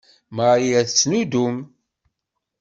Marie 0.35 0.75
ad 0.81 0.87
tennuddem. 0.89 1.57